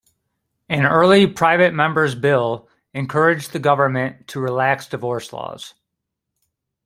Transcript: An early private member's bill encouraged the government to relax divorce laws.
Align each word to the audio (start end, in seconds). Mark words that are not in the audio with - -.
An 0.67 0.83
early 0.87 1.27
private 1.27 1.75
member's 1.75 2.15
bill 2.15 2.67
encouraged 2.91 3.53
the 3.53 3.59
government 3.59 4.27
to 4.29 4.39
relax 4.39 4.87
divorce 4.87 5.31
laws. 5.31 5.75